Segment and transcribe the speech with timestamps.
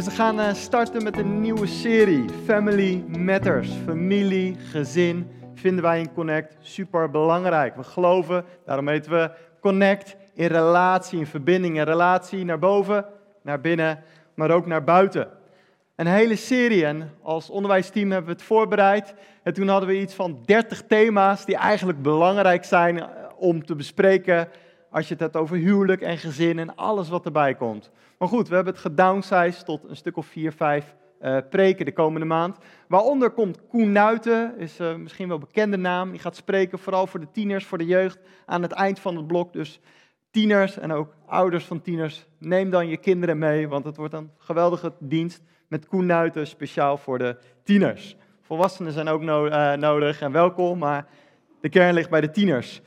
[0.00, 3.70] Dus we gaan eh, starten met een nieuwe serie, Family Matters.
[3.84, 7.76] Familie, gezin, vinden wij in Connect super belangrijk.
[7.76, 9.30] We geloven, daarom heten we
[9.60, 13.04] Connect, in relatie, in verbinding, in relatie naar boven,
[13.42, 14.02] naar binnen,
[14.34, 15.28] maar ook naar buiten.
[15.96, 19.14] Een hele serie en als onderwijsteam hebben we het voorbereid.
[19.42, 23.74] En toen hadden we iets van 30 thema's die eigenlijk belangrijk zijn eh, om te
[23.74, 24.48] bespreken
[24.90, 27.90] als je het hebt over huwelijk en gezin en alles wat erbij komt.
[28.18, 31.92] Maar goed, we hebben het gedownsized tot een stuk of vier, vijf uh, preken de
[31.92, 32.58] komende maand.
[32.88, 36.10] Waaronder komt Koen Nuiten, is uh, misschien wel bekende naam.
[36.10, 39.26] Die gaat spreken vooral voor de tieners, voor de jeugd aan het eind van het
[39.26, 39.52] blok.
[39.52, 39.80] Dus
[40.30, 44.30] tieners en ook ouders van tieners, neem dan je kinderen mee, want het wordt een
[44.38, 48.16] geweldige dienst met Koen Nuiten, speciaal voor de tieners.
[48.42, 51.06] Volwassenen zijn ook uh, nodig en welkom, maar
[51.60, 52.82] de kern ligt bij de tieners.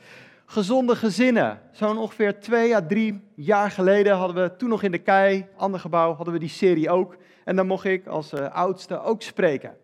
[0.54, 1.60] Gezonde gezinnen.
[1.72, 5.80] Zo'n ongeveer twee à drie jaar geleden hadden we toen nog in de Kei, ander
[5.80, 7.16] gebouw, hadden we die serie ook.
[7.44, 9.76] En dan mocht ik als uh, oudste ook spreken.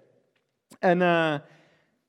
[0.79, 1.35] En uh,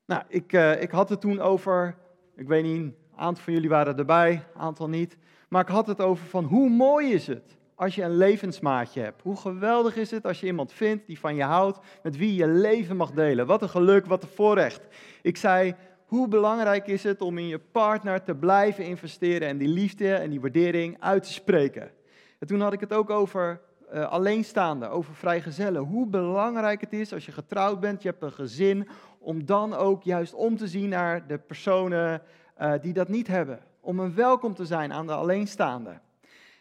[0.05, 1.95] nou, ik, uh, ik had het toen over,
[2.35, 5.17] ik weet niet, een aantal van jullie waren erbij, een aantal niet.
[5.49, 9.21] Maar ik had het over van hoe mooi is het als je een levensmaatje hebt.
[9.21, 12.47] Hoe geweldig is het als je iemand vindt die van je houdt, met wie je
[12.47, 13.45] leven mag delen.
[13.45, 14.81] Wat een geluk, wat een voorrecht.
[15.21, 15.75] Ik zei,
[16.11, 20.29] hoe belangrijk is het om in je partner te blijven investeren en die liefde en
[20.29, 21.91] die waardering uit te spreken.
[22.39, 23.61] En toen had ik het ook over
[23.93, 25.81] uh, alleenstaanden, over vrijgezellen.
[25.81, 28.87] Hoe belangrijk het is als je getrouwd bent, je hebt een gezin,
[29.19, 32.21] om dan ook juist om te zien naar de personen
[32.61, 33.59] uh, die dat niet hebben.
[33.79, 36.01] Om een welkom te zijn aan de alleenstaanden.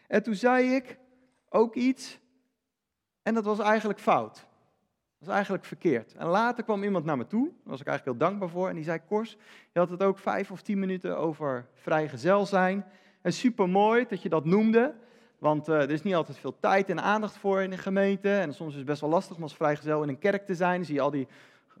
[0.07, 0.97] En toen zei ik
[1.49, 2.19] ook iets,
[3.23, 4.49] en dat was eigenlijk fout.
[5.21, 6.13] Dat was eigenlijk verkeerd.
[6.13, 8.75] En later kwam iemand naar me toe, daar was ik eigenlijk heel dankbaar voor, en
[8.75, 9.37] die zei, Kors,
[9.71, 12.85] je had het ook vijf of tien minuten over vrijgezel zijn.
[13.21, 14.93] En super mooi dat je dat noemde,
[15.37, 18.33] want uh, er is niet altijd veel tijd en aandacht voor in de gemeente.
[18.33, 20.75] En soms is het best wel lastig om als vrijgezel in een kerk te zijn.
[20.75, 21.27] Dan zie je al die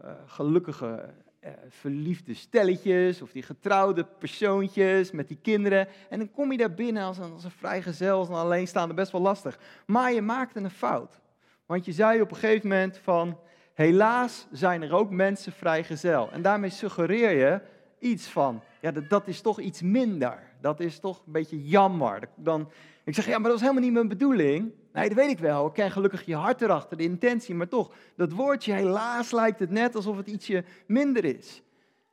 [0.03, 1.09] uh, gelukkige,
[1.43, 5.87] uh, verliefde stelletjes of die getrouwde persoontjes met die kinderen.
[6.09, 9.11] En dan kom je daar binnen als een, als een vrijgezel, als een alleenstaande, best
[9.11, 9.59] wel lastig.
[9.85, 11.20] Maar je maakte een fout.
[11.71, 13.39] Want je zei op een gegeven moment van,
[13.73, 16.31] helaas zijn er ook mensen vrijgezel.
[16.31, 17.61] En daarmee suggereer je
[17.99, 20.39] iets van, ja, dat, dat is toch iets minder.
[20.61, 22.29] Dat is toch een beetje jammer.
[22.35, 22.71] Dan,
[23.03, 24.71] ik zeg, ja, maar dat was helemaal niet mijn bedoeling.
[24.93, 25.67] Nee, dat weet ik wel.
[25.67, 27.55] Ik ken gelukkig je hart erachter, de intentie.
[27.55, 31.61] Maar toch, dat woordje, helaas lijkt het net alsof het ietsje minder is.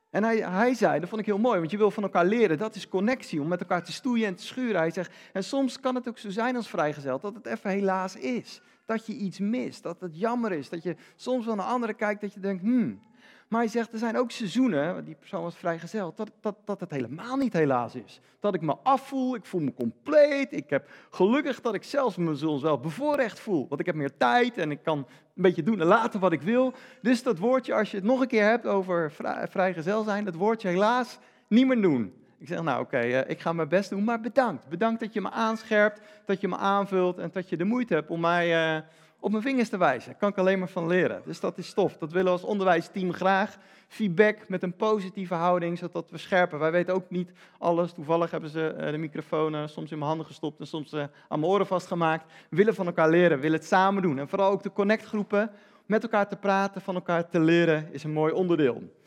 [0.09, 2.57] En hij, hij zei, dat vond ik heel mooi, want je wil van elkaar leren.
[2.57, 4.79] Dat is connectie, om met elkaar te stoeien en te schuren.
[4.79, 8.15] Hij zegt, en soms kan het ook zo zijn als vrijgezel, dat het even helaas
[8.15, 8.61] is.
[8.89, 10.69] Dat je iets mist, dat het jammer is.
[10.69, 13.01] Dat je soms wel naar anderen kijkt, dat je denkt, hmm.
[13.47, 16.91] Maar hij zegt, er zijn ook seizoenen, die persoon was vrijgezel, dat, dat, dat het
[16.91, 18.21] helemaal niet helaas is.
[18.39, 20.53] Dat ik me afvoel, ik voel me compleet.
[20.53, 23.65] Ik heb gelukkig dat ik zelfs me soms wel bevoorrecht voel.
[23.67, 25.05] Want ik heb meer tijd en ik kan een
[25.41, 26.73] beetje doen en laten wat ik wil.
[27.01, 30.35] Dus dat woordje, als je het nog een keer hebt over vrij, vrijgezel zijn, dat
[30.35, 32.13] woordje helaas niet meer doen.
[32.39, 34.67] Ik zeg, nou oké, uh, ik ga mijn best doen, maar bedankt.
[34.67, 38.09] Bedankt dat je me aanscherpt, dat je me aanvult en dat je de moeite hebt
[38.09, 38.81] om mij uh,
[39.19, 40.09] op mijn vingers te wijzen.
[40.09, 41.21] Daar kan ik alleen maar van leren.
[41.25, 41.97] Dus dat is tof.
[41.97, 43.57] Dat willen we als onderwijsteam graag.
[43.87, 46.59] Feedback met een positieve houding, zodat we scherpen.
[46.59, 47.93] Wij weten ook niet alles.
[47.93, 51.51] Toevallig hebben ze uh, de microfoon soms in mijn handen gestopt en soms aan mijn
[51.51, 52.31] oren vastgemaakt.
[52.49, 54.19] We willen van elkaar leren, willen het samen doen.
[54.19, 55.51] En vooral ook de connectgroepen,
[55.85, 58.97] met elkaar te praten, van elkaar te leren, is een mooi onderdeel.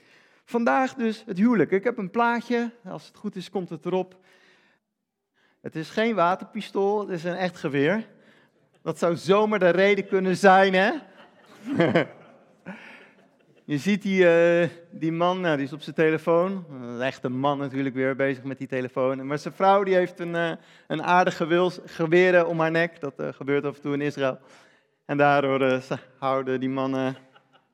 [0.53, 1.71] Vandaag dus het huwelijk.
[1.71, 4.17] Ik heb een plaatje, als het goed is komt het erop.
[5.61, 8.07] Het is geen waterpistool, het is een echt geweer.
[8.83, 10.93] Dat zou zomaar de reden kunnen zijn, hè?
[13.65, 16.65] Je ziet die, uh, die man, nou, die is op zijn telefoon.
[16.71, 19.27] Een echte man natuurlijk weer bezig met die telefoon.
[19.27, 20.53] Maar zijn vrouw die heeft een, uh,
[20.87, 21.37] een aardig
[21.85, 23.01] geweer om haar nek.
[23.01, 24.39] Dat uh, gebeurt af en toe in Israël.
[25.05, 25.83] En daardoor
[26.19, 27.17] houden die mannen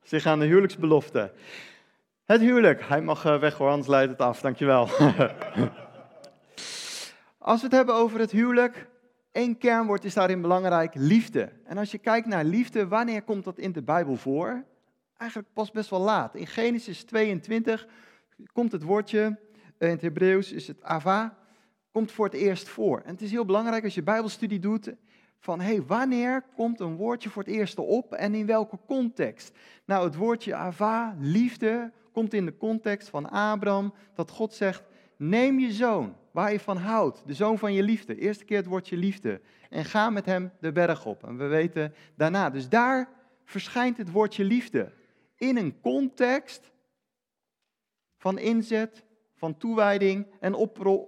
[0.03, 1.33] zich aan de huwelijksbelofte.
[2.29, 2.83] Het huwelijk.
[2.83, 4.41] Hij mag weg hoor, anders leidt het af.
[4.41, 4.89] Dankjewel.
[7.39, 8.89] Als we het hebben over het huwelijk,
[9.33, 11.53] één kernwoord is daarin belangrijk, liefde.
[11.65, 14.65] En als je kijkt naar liefde, wanneer komt dat in de Bijbel voor?
[15.17, 16.35] Eigenlijk pas best wel laat.
[16.35, 17.87] In Genesis 22
[18.53, 19.39] komt het woordje,
[19.79, 21.39] in het Hebreeuws is het ava,
[21.93, 23.01] komt voor het eerst voor.
[23.01, 24.93] En het is heel belangrijk als je Bijbelstudie doet,
[25.39, 29.57] van hey, wanneer komt een woordje voor het eerst op en in welke context?
[29.85, 34.83] Nou, het woordje ava, liefde, komt in de context van Abraham, dat God zegt,
[35.17, 38.67] neem je zoon, waar je van houdt, de zoon van je liefde, eerste keer het
[38.67, 41.25] woordje liefde, en ga met hem de berg op.
[41.25, 43.09] En we weten daarna, dus daar
[43.45, 44.93] verschijnt het woordje liefde.
[45.37, 46.71] In een context
[48.17, 49.05] van inzet
[49.39, 50.55] van toewijding en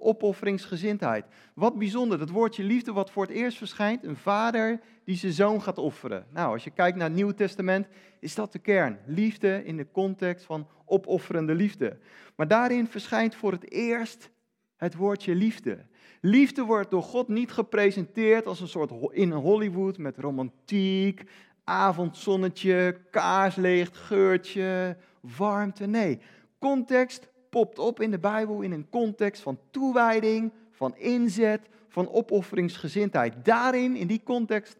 [0.00, 1.25] opofferingsgezindheid.
[1.55, 5.62] Wat bijzonder, dat woordje liefde wat voor het eerst verschijnt, een vader die zijn zoon
[5.62, 6.27] gaat offeren.
[6.32, 7.87] Nou, als je kijkt naar het Nieuwe Testament,
[8.21, 8.99] is dat de kern.
[9.06, 11.99] Liefde in de context van opofferende liefde.
[12.37, 14.31] Maar daarin verschijnt voor het eerst
[14.77, 15.87] het woordje liefde.
[16.21, 21.23] Liefde wordt door God niet gepresenteerd als een soort in Hollywood met romantiek,
[21.65, 25.87] avondzonnetje, kaarslicht, geurtje, warmte.
[25.87, 26.21] Nee,
[26.59, 33.44] context popt op in de Bijbel in een context van toewijding, van inzet, van opofferingsgezindheid.
[33.44, 34.76] Daarin, in die context,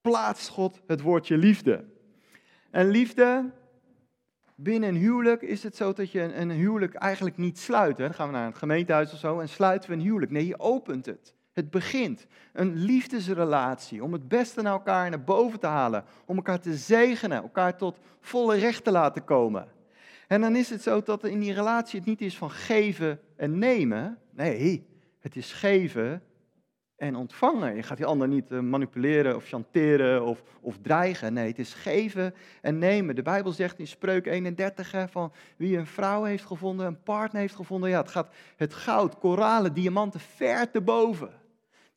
[0.00, 1.84] plaatst God het woordje liefde.
[2.70, 3.50] En liefde,
[4.54, 7.98] binnen een huwelijk is het zo dat je een, huwelijk eigenlijk niet sluit.
[7.98, 8.04] Hè?
[8.04, 10.32] Dan gaan we naar het gemeentehuis of zo en sluiten we een huwelijk.
[10.32, 11.34] Nee, je opent het.
[11.52, 12.26] Het begint.
[12.52, 16.04] Een liefdesrelatie om het beste naar elkaar naar boven te halen.
[16.24, 19.68] Om elkaar te zegenen, elkaar tot volle recht te laten komen.
[20.32, 23.58] En dan is het zo dat in die relatie het niet is van geven en
[23.58, 24.18] nemen.
[24.30, 24.86] Nee,
[25.20, 26.22] het is geven
[26.96, 27.76] en ontvangen.
[27.76, 31.32] Je gaat die ander niet eh, manipuleren of chanteren of, of dreigen.
[31.32, 33.14] Nee, het is geven en nemen.
[33.14, 37.40] De Bijbel zegt in Spreuk 31 hè, van wie een vrouw heeft gevonden, een partner
[37.40, 37.90] heeft gevonden.
[37.90, 41.30] Ja, het gaat het goud, koralen, diamanten ver te boven.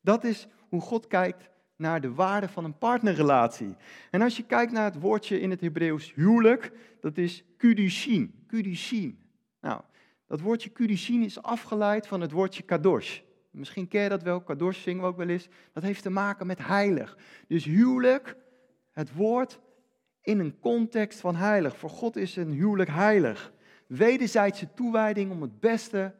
[0.00, 3.76] Dat is hoe God kijkt naar de waarde van een partnerrelatie.
[4.10, 8.44] En als je kijkt naar het woordje in het Hebreeuws huwelijk, dat is kudushin.
[8.46, 9.18] Kudushin.
[9.60, 9.80] Nou,
[10.26, 13.20] dat woordje kudushin is afgeleid van het woordje kadosh.
[13.50, 15.48] Misschien ken je dat wel, kadosh zingen we ook wel eens.
[15.72, 17.18] Dat heeft te maken met heilig.
[17.48, 18.36] Dus huwelijk,
[18.92, 19.60] het woord
[20.22, 21.76] in een context van heilig.
[21.76, 23.52] Voor God is een huwelijk heilig.
[23.86, 26.14] Wederzijdse toewijding om het beste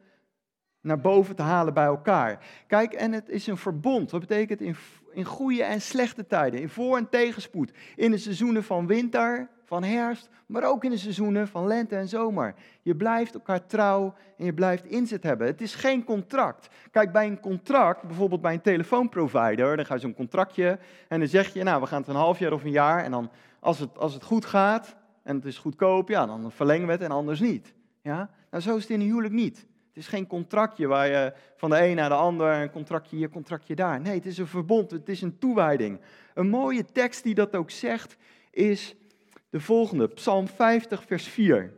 [0.86, 2.44] naar boven te halen bij elkaar.
[2.66, 4.10] Kijk, en het is een verbond.
[4.10, 4.76] Dat betekent in,
[5.12, 7.72] in goede en slechte tijden, in voor- en tegenspoed.
[7.96, 12.08] In de seizoenen van winter, van herfst, maar ook in de seizoenen van lente en
[12.08, 12.54] zomer.
[12.82, 15.46] Je blijft elkaar trouw en je blijft inzet hebben.
[15.46, 16.68] Het is geen contract.
[16.90, 20.78] Kijk, bij een contract, bijvoorbeeld bij een telefoonprovider, dan ga je zo'n contractje
[21.08, 23.10] en dan zeg je, nou, we gaan het een half jaar of een jaar en
[23.10, 23.30] dan
[23.60, 27.02] als het, als het goed gaat en het is goedkoop, ja, dan verlengen we het
[27.02, 27.74] en anders niet.
[28.02, 28.30] Ja?
[28.50, 29.66] Nou, zo is het in een huwelijk niet.
[29.96, 33.28] Het is geen contractje waar je van de een naar de ander, een contractje hier,
[33.28, 34.00] contractje daar.
[34.00, 36.00] Nee, het is een verbond, het is een toewijding.
[36.34, 38.16] Een mooie tekst die dat ook zegt
[38.50, 38.94] is
[39.50, 41.72] de volgende, Psalm 50, vers 4.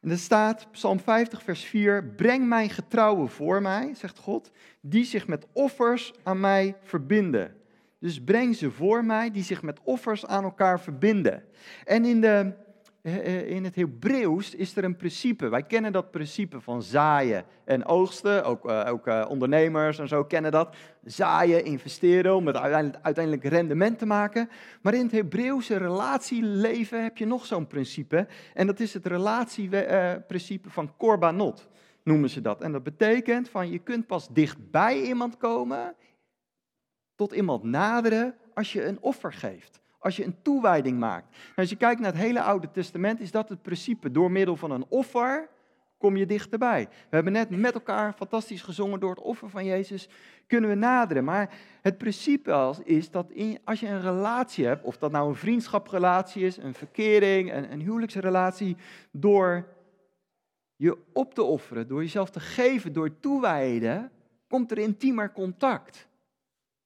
[0.00, 4.50] En er staat, Psalm 50, vers 4, breng mijn getrouwen voor mij, zegt God,
[4.80, 7.56] die zich met offers aan mij verbinden.
[7.98, 11.44] Dus breng ze voor mij, die zich met offers aan elkaar verbinden.
[11.84, 12.52] En in de
[13.02, 15.48] in het Hebreeuws is er een principe.
[15.48, 18.44] Wij kennen dat principe van zaaien en oogsten.
[18.44, 20.76] Ook, uh, ook uh, ondernemers en zo kennen dat.
[21.04, 24.48] Zaaien, investeren om het uiteindelijk, rendement te maken.
[24.82, 28.26] Maar in het Hebreeuwse relatieleven heb je nog zo'n principe.
[28.54, 31.68] En dat is het relatieprincipe van korbanot,
[32.04, 32.62] noemen ze dat.
[32.62, 35.94] En dat betekent van je kunt pas dichtbij iemand komen,
[37.14, 41.30] tot iemand naderen, als je een offer geeft als je een toewijding maakt.
[41.30, 44.10] Nou, als je kijkt naar het hele Oude Testament, is dat het principe.
[44.10, 45.48] Door middel van een offer
[45.98, 46.88] kom je dichterbij.
[46.90, 50.08] We hebben net met elkaar fantastisch gezongen door het offer van Jezus
[50.46, 51.24] kunnen we naderen.
[51.24, 53.32] Maar het principe is dat
[53.64, 57.80] als je een relatie hebt, of dat nou een vriendschaprelatie is, een verkering, een, een
[57.80, 58.76] huwelijksrelatie,
[59.10, 59.66] door
[60.76, 64.10] je op te offeren, door jezelf te geven, door toewijden,
[64.48, 66.08] komt er intiemer contact.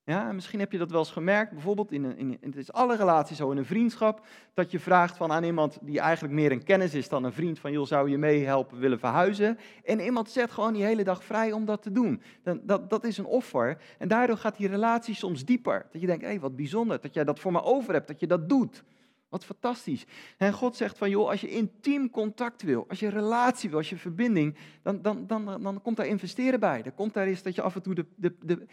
[0.07, 2.97] Ja, misschien heb je dat wel eens gemerkt, bijvoorbeeld in, een, in, het is alle
[2.97, 6.65] relaties zo, in een vriendschap, dat je vraagt van aan iemand die eigenlijk meer een
[6.65, 9.59] kennis is dan een vriend, van joh, zou je meehelpen willen verhuizen?
[9.85, 12.23] En iemand zet gewoon die hele dag vrij om dat te doen.
[12.43, 15.87] Dan, dat, dat is een offer en daardoor gaat die relatie soms dieper.
[15.93, 18.21] Dat je denkt, hé, hey, wat bijzonder dat jij dat voor me over hebt, dat
[18.21, 18.85] je dat doet.
[19.29, 20.07] Wat fantastisch.
[20.39, 23.91] En God zegt van, joh, als je intiem contact wil, als je relatie wil, als
[23.91, 26.83] je verbinding, dan, dan, dan, dan komt daar investeren bij.
[26.83, 28.67] Dan komt daar eens dat je af en toe de, de, de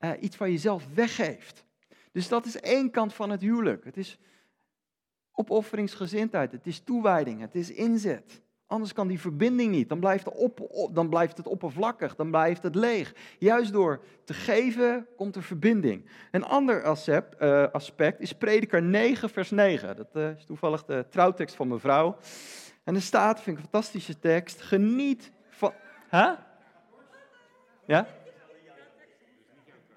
[0.00, 1.64] uh, iets van jezelf weggeeft.
[2.12, 3.84] Dus dat is één kant van het huwelijk.
[3.84, 4.18] Het is
[5.32, 8.42] opofferingsgezindheid, het is toewijding, het is inzet.
[8.66, 9.88] Anders kan die verbinding niet.
[9.88, 13.14] Dan blijft, op, dan blijft het oppervlakkig, dan blijft het leeg.
[13.38, 16.08] Juist door te geven komt er verbinding.
[16.30, 19.96] Een ander aspect, uh, aspect is Prediker 9, vers 9.
[19.96, 22.16] Dat uh, is toevallig de trouwtekst van mijn vrouw.
[22.84, 25.72] En er staat, vind ik een fantastische tekst, geniet van...
[26.10, 26.32] Huh?
[27.86, 28.06] Ja?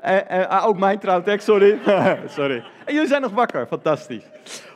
[0.05, 1.79] Uh, ook mijn trouwtekst, sorry.
[2.37, 2.63] sorry.
[2.85, 4.23] En jullie zijn nog wakker, fantastisch.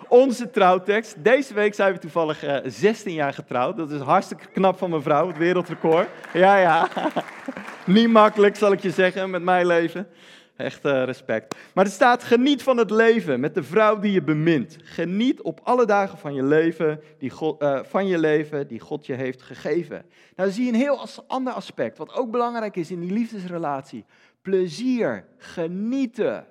[0.08, 1.24] Onze trouwtekst.
[1.24, 3.78] Deze week zijn we toevallig 16 jaar getrouwd.
[3.78, 6.08] Dat is hartstikke knap van mijn vrouw, het wereldrecord.
[6.34, 6.88] Ja, ja.
[7.86, 10.08] Niet makkelijk, zal ik je zeggen, met mijn leven.
[10.56, 11.56] Echt uh, respect.
[11.74, 14.78] Maar er staat, geniet van het leven met de vrouw die je bemint.
[14.84, 19.06] Geniet op alle dagen van je leven, die God, uh, van je leven die God
[19.06, 20.06] je heeft gegeven.
[20.36, 24.06] Nou zie je een heel ander aspect, wat ook belangrijk is in die liefdesrelatie.
[24.46, 26.48] Plezier, genieten,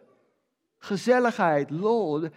[0.78, 2.28] gezelligheid, lol.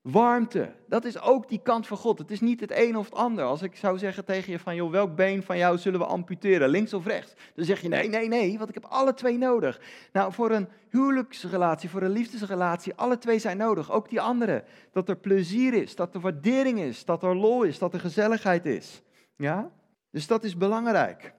[0.00, 2.18] Warmte, dat is ook die kant van God.
[2.18, 3.44] Het is niet het een of het ander.
[3.44, 6.68] Als ik zou zeggen tegen je van, joh, welk been van jou zullen we amputeren,
[6.68, 7.34] links of rechts?
[7.54, 9.80] Dan zeg je, nee, nee, nee, want ik heb alle twee nodig.
[10.12, 13.92] Nou, voor een huwelijksrelatie, voor een liefdesrelatie, alle twee zijn nodig.
[13.92, 14.64] Ook die andere.
[14.92, 18.66] Dat er plezier is, dat er waardering is, dat er lol is, dat er gezelligheid
[18.66, 19.02] is.
[19.36, 19.70] Ja?
[20.10, 21.34] Dus dat is belangrijk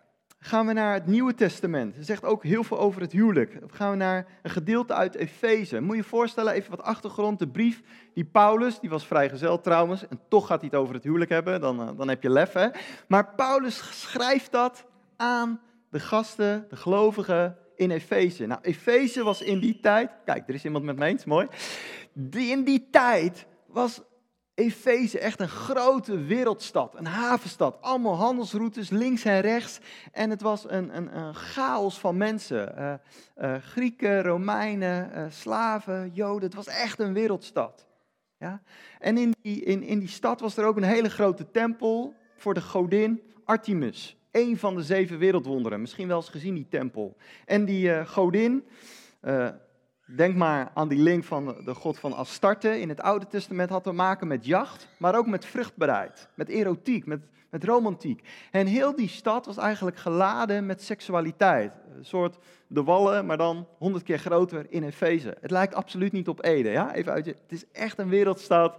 [0.45, 1.95] gaan we naar het Nieuwe Testament.
[1.95, 3.59] Het zegt ook heel veel over het huwelijk.
[3.59, 5.81] Dan gaan we naar een gedeelte uit Efeze.
[5.81, 7.39] Moet je je voorstellen, even wat achtergrond.
[7.39, 7.81] De brief
[8.13, 11.61] die Paulus, die was vrijgezel trouwens, en toch gaat hij het over het huwelijk hebben,
[11.61, 12.67] dan, eh, dan heb je lef hè.
[13.07, 14.85] Maar Paulus schrijft dat
[15.15, 18.45] aan de gasten, de gelovigen in Efeze.
[18.45, 21.47] Nou, Efeze was in die tijd, kijk, er is iemand met me eens, mooi.
[22.13, 24.01] Die, in die tijd was
[24.55, 27.77] Efeze, echt een grote wereldstad, een havenstad.
[27.81, 29.79] Allemaal handelsroutes links en rechts.
[30.11, 32.73] En het was een, een, chaos van mensen.
[32.77, 32.93] Uh,
[33.37, 36.43] uh, Grieken, Romeinen, uh, slaven, Joden.
[36.43, 37.87] Het was echt een wereldstad.
[38.37, 38.61] Ja?
[38.99, 42.53] En in die, in, in die stad was er ook een hele grote tempel voor
[42.53, 44.17] de godin Artemis.
[44.31, 45.81] Een van de zeven wereldwonderen.
[45.81, 47.17] Misschien wel eens gezien die tempel.
[47.45, 48.65] En die godin,
[50.05, 53.83] Denk maar aan die link van de god van Astarte in het Oude Testament had
[53.83, 57.19] te maken met jacht, maar ook met vruchtbaarheid, met erotiek, met,
[57.49, 58.27] met romantiek.
[58.51, 61.71] En heel die stad was eigenlijk geladen met seksualiteit.
[61.97, 65.37] Een soort de wallen, maar dan honderd keer groter in Efeze.
[65.41, 66.93] Het lijkt absoluut niet op Ede, ja?
[66.93, 68.77] Even uit je, het is echt een wereldstad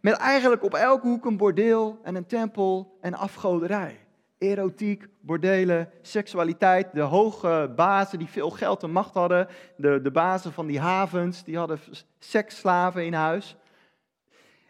[0.00, 3.98] met eigenlijk op elke hoek een bordeel en een tempel en afgoderij
[4.38, 6.92] erotiek, bordelen, seksualiteit.
[6.92, 11.44] De hoge bazen die veel geld en macht hadden, de, de bazen van die havens,
[11.44, 11.78] die hadden
[12.18, 13.56] seksslaven in huis.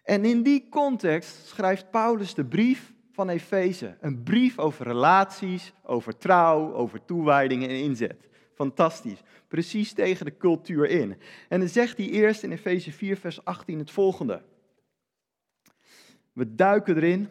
[0.03, 3.97] En in die context schrijft Paulus de brief van Efeze.
[4.01, 8.29] Een brief over relaties, over trouw, over toewijding en inzet.
[8.55, 9.23] Fantastisch.
[9.49, 11.17] Precies tegen de cultuur in.
[11.49, 14.43] En dan zegt hij eerst in Efeze 4, vers 18 het volgende.
[16.33, 17.29] We duiken erin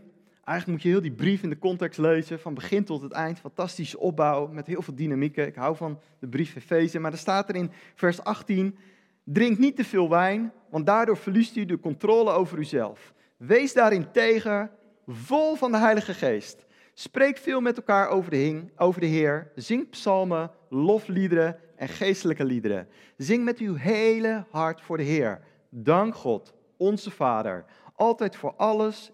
[0.48, 3.40] Eigenlijk moet je heel die brief in de context lezen, van begin tot het eind.
[3.40, 5.48] Fantastische opbouw, met heel veel dynamieken.
[5.48, 7.00] Ik hou van de brief Efeze.
[7.00, 8.78] Maar er staat er in vers 18,
[9.24, 13.14] drink niet te veel wijn, want daardoor verliest u de controle over uzelf.
[13.38, 14.72] Wees daarin tegen,
[15.08, 16.66] vol van de Heilige Geest.
[16.94, 19.52] Spreek veel met elkaar over de, hing, over de Heer.
[19.56, 22.88] Zing psalmen, lofliederen en geestelijke liederen.
[23.18, 25.42] Zing met uw hele hart voor de Heer.
[25.70, 29.12] Dank God, onze Vader, altijd voor alles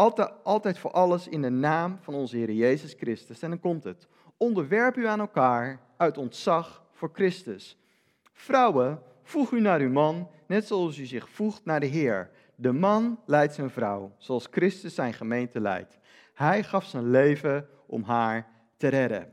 [0.00, 3.42] altijd, altijd voor alles in de naam van onze Heer Jezus Christus.
[3.42, 4.08] En dan komt het.
[4.36, 7.78] Onderwerp u aan elkaar uit ontzag voor Christus.
[8.32, 12.30] Vrouwen, voeg u naar uw man, net zoals u zich voegt naar de Heer.
[12.54, 15.98] De man leidt zijn vrouw, zoals Christus zijn gemeente leidt.
[16.34, 19.32] Hij gaf zijn leven om haar te redden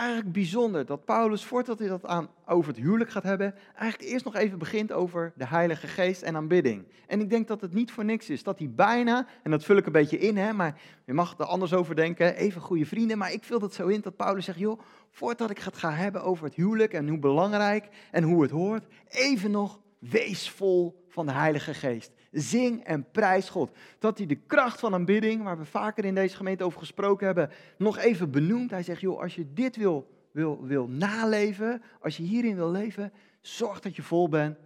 [0.00, 4.24] eigenlijk bijzonder dat Paulus, voordat hij dat aan, over het huwelijk gaat hebben, eigenlijk eerst
[4.24, 6.84] nog even begint over de Heilige Geest en aanbidding.
[7.06, 9.76] En ik denk dat het niet voor niks is, dat hij bijna, en dat vul
[9.76, 13.18] ik een beetje in, hè, maar je mag er anders over denken, even goede vrienden,
[13.18, 14.80] maar ik vul het zo in dat Paulus zegt, joh,
[15.10, 18.86] voordat ik het ga hebben over het huwelijk en hoe belangrijk en hoe het hoort,
[19.08, 22.12] even nog wees vol van de Heilige Geest.
[22.30, 23.70] Zing en prijs God.
[23.98, 27.50] Dat hij de kracht van aanbidding, waar we vaker in deze gemeente over gesproken hebben,
[27.78, 28.70] nog even benoemt.
[28.70, 33.12] Hij zegt, joh, als je dit wil, wil, wil naleven, als je hierin wil leven,
[33.40, 34.58] zorg dat je vol bent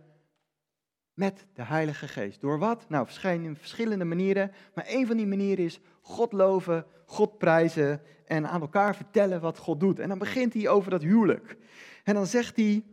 [1.15, 2.41] met de Heilige Geest.
[2.41, 2.85] Door wat?
[2.89, 4.53] Nou, verschillende, verschillende manieren.
[4.75, 9.59] Maar een van die manieren is God loven, God prijzen en aan elkaar vertellen wat
[9.59, 9.99] God doet.
[9.99, 11.57] En dan begint hij over dat huwelijk.
[12.05, 12.85] En dan zegt hij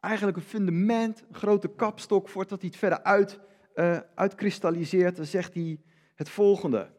[0.00, 3.40] eigenlijk een fundament, een grote kapstok, voordat hij het verder uit
[3.74, 5.80] uh, uitkristalliseert, dan zegt hij
[6.14, 6.90] het volgende.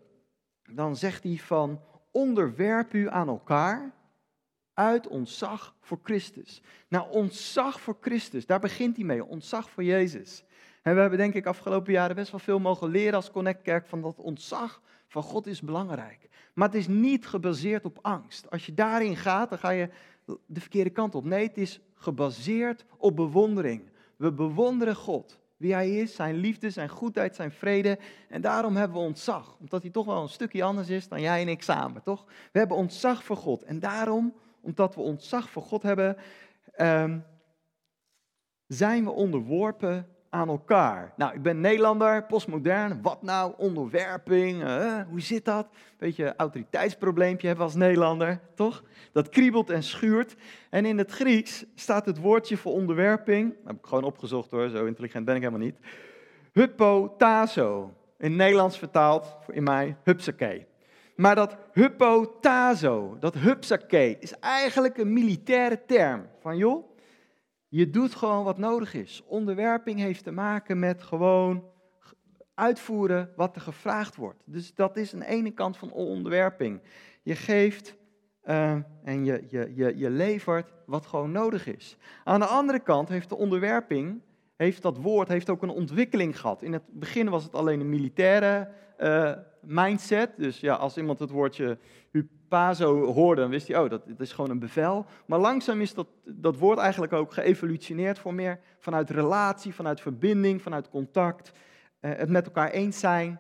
[0.70, 3.94] Dan zegt hij van onderwerp u aan elkaar
[4.74, 6.62] uit ontzag voor Christus.
[6.88, 10.44] Nou, ontzag voor Christus, daar begint hij mee, ontzag voor Jezus.
[10.82, 13.88] En we hebben denk ik afgelopen jaren best wel veel mogen leren als Connect Kerk
[13.88, 16.30] van dat ontzag van God is belangrijk.
[16.54, 18.50] Maar het is niet gebaseerd op angst.
[18.50, 19.90] Als je daarin gaat, dan ga je
[20.46, 21.26] de verkeerde kant op.
[21.26, 23.90] Nee, het is gebaseerd op bewondering.
[24.16, 28.00] We bewonderen God wie hij is, zijn liefde, zijn goedheid, zijn vrede.
[28.30, 31.42] En daarom hebben we ontzag, omdat hij toch wel een stukje anders is dan jij
[31.42, 32.26] en ik samen, toch?
[32.52, 33.64] We hebben ontzag voor God.
[33.64, 36.18] En daarom, omdat we ontzag voor God hebben,
[36.78, 37.26] um,
[38.68, 41.14] zijn we onderworpen aan elkaar.
[41.16, 43.02] Nou, ik ben Nederlander, postmodern.
[43.02, 43.54] Wat nou?
[43.58, 44.64] Onderwerping.
[44.64, 45.68] Uh, hoe zit dat?
[45.98, 48.84] Beetje autoriteitsprobleempje hebben als Nederlander, toch?
[49.12, 50.36] Dat kriebelt en schuurt.
[50.70, 53.50] En in het Grieks staat het woordje voor onderwerping.
[53.50, 55.78] Dat heb ik gewoon opgezocht hoor, zo intelligent ben ik helemaal niet.
[56.54, 57.94] Hypotazo.
[58.18, 60.66] In Nederlands vertaald, in mij, hupsakee.
[61.16, 66.28] Maar dat hypotazo, dat hupsakee, is eigenlijk een militaire term.
[66.40, 66.86] Van joh,
[67.68, 69.24] je doet gewoon wat nodig is.
[69.26, 71.64] Onderwerping heeft te maken met gewoon
[72.54, 74.44] uitvoeren wat er gevraagd wordt.
[74.46, 76.82] Dus dat is een ene kant van onderwerping.
[77.24, 77.96] Je geeft
[78.46, 78.72] uh,
[79.04, 81.98] en je, je, je, je levert wat gewoon nodig is.
[82.24, 84.22] Aan de andere kant heeft de onderwerping,
[84.56, 86.62] heeft dat woord heeft ook een ontwikkeling gehad.
[86.62, 88.70] In het begin was het alleen een militaire
[89.00, 89.32] uh,
[89.62, 90.30] mindset.
[90.38, 91.78] Dus ja, als iemand het woordje
[92.46, 95.06] hupazo hoorde, dan wist hij, oh, dat, dat is gewoon een bevel.
[95.26, 100.62] Maar langzaam is dat, dat woord eigenlijk ook geëvolutioneerd voor meer vanuit relatie, vanuit verbinding,
[100.62, 101.52] vanuit contact.
[102.02, 103.40] Uh, het met elkaar eens zijn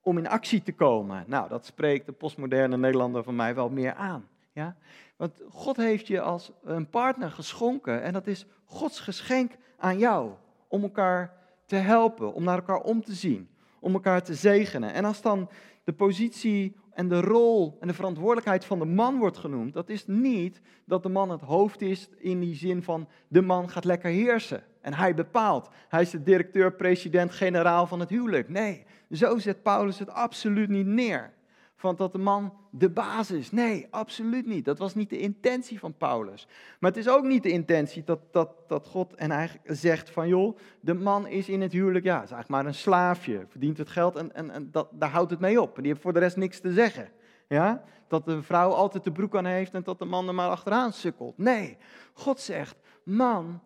[0.00, 1.24] om in actie te komen.
[1.26, 4.28] Nou, dat spreekt de postmoderne Nederlander van mij wel meer aan.
[4.52, 4.76] Ja?
[5.16, 10.30] Want God heeft je als een partner geschonken en dat is Gods geschenk aan jou.
[10.68, 11.32] Om elkaar
[11.66, 13.48] te helpen, om naar elkaar om te zien,
[13.80, 14.92] om elkaar te zegenen.
[14.92, 15.48] En als dan
[15.84, 20.06] de positie en de rol en de verantwoordelijkheid van de man wordt genoemd, dat is
[20.06, 24.10] niet dat de man het hoofd is in die zin van de man gaat lekker
[24.10, 25.68] heersen en hij bepaalt.
[25.88, 28.48] Hij is de directeur, president, generaal van het huwelijk.
[28.48, 31.32] Nee, zo zet Paulus het absoluut niet neer
[31.76, 33.50] van dat de man de baas is.
[33.50, 34.64] Nee, absoluut niet.
[34.64, 36.46] Dat was niet de intentie van Paulus.
[36.80, 40.28] Maar het is ook niet de intentie dat, dat, dat God en eigenlijk zegt van
[40.28, 43.90] joh, de man is in het huwelijk, ja, is eigenlijk maar een slaafje, verdient het
[43.90, 45.76] geld en, en, en dat, daar houdt het mee op.
[45.76, 47.08] En die heeft voor de rest niks te zeggen.
[47.48, 47.82] Ja?
[48.08, 50.92] Dat de vrouw altijd de broek aan heeft en dat de man er maar achteraan
[50.92, 51.38] sukkelt.
[51.38, 51.76] Nee,
[52.12, 53.60] God zegt, man,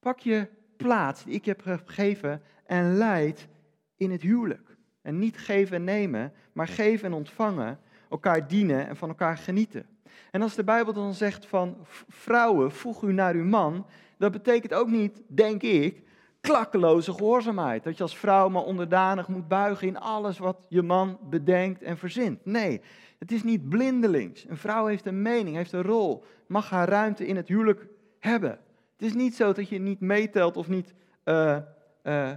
[0.00, 3.48] pak je plaats die ik heb gegeven en leid
[3.96, 4.65] in het huwelijk.
[5.06, 7.78] En niet geven en nemen, maar geven en ontvangen,
[8.10, 9.86] elkaar dienen en van elkaar genieten.
[10.30, 11.76] En als de Bijbel dan zegt van
[12.08, 13.86] vrouwen, voeg u naar uw man,
[14.18, 16.02] dat betekent ook niet, denk ik,
[16.40, 17.84] klakkeloze gehoorzaamheid.
[17.84, 21.98] Dat je als vrouw maar onderdanig moet buigen in alles wat je man bedenkt en
[21.98, 22.44] verzint.
[22.44, 22.80] Nee,
[23.18, 24.48] het is niet blindelings.
[24.48, 27.86] Een vrouw heeft een mening, heeft een rol, mag haar ruimte in het huwelijk
[28.18, 28.58] hebben.
[28.96, 31.56] Het is niet zo dat je niet meetelt of niet uh,
[32.02, 32.30] uh,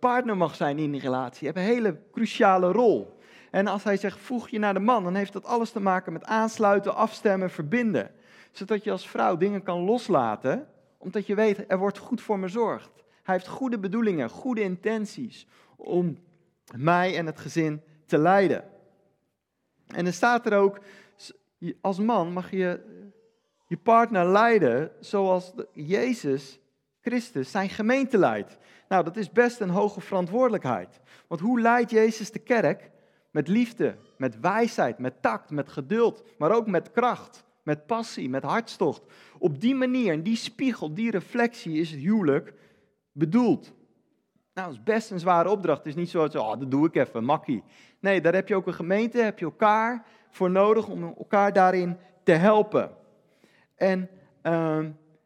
[0.00, 1.46] partner mag zijn in die relatie.
[1.46, 3.18] Hebt een hele cruciale rol.
[3.50, 6.12] En als hij zegt voeg je naar de man, dan heeft dat alles te maken
[6.12, 8.10] met aansluiten, afstemmen, verbinden.
[8.50, 12.48] Zodat je als vrouw dingen kan loslaten, omdat je weet, er wordt goed voor me
[12.48, 12.90] zorgd.
[13.22, 16.18] Hij heeft goede bedoelingen, goede intenties om
[16.76, 18.64] mij en het gezin te leiden.
[19.86, 20.78] En er staat er ook,
[21.80, 22.80] als man mag je
[23.66, 26.58] je partner leiden zoals Jezus
[27.00, 28.56] Christus zijn gemeente leidt.
[28.94, 31.00] Nou, dat is best een hoge verantwoordelijkheid.
[31.26, 32.90] Want hoe leidt Jezus de kerk?
[33.30, 38.42] Met liefde, met wijsheid, met tact, met geduld, maar ook met kracht, met passie, met
[38.42, 39.02] hartstocht.
[39.38, 42.54] Op die manier, die spiegel, die reflectie is het huwelijk
[43.12, 43.72] bedoeld.
[44.52, 45.78] Nou, dat is best een zware opdracht.
[45.78, 47.62] Het is niet zo dat, oh, dat doe ik even, makkie.
[48.00, 51.96] Nee, daar heb je ook een gemeente, heb je elkaar voor nodig om elkaar daarin
[52.24, 52.90] te helpen.
[53.74, 54.08] En
[54.42, 54.78] uh,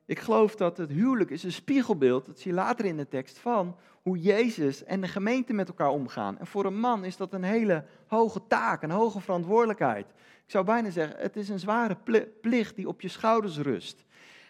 [0.09, 3.39] ik geloof dat het huwelijk is een spiegelbeeld, dat zie je later in de tekst,
[3.39, 6.39] van hoe Jezus en de gemeente met elkaar omgaan.
[6.39, 10.07] En voor een man is dat een hele hoge taak, een hoge verantwoordelijkheid.
[10.45, 11.97] Ik zou bijna zeggen, het is een zware
[12.41, 14.05] plicht die op je schouders rust.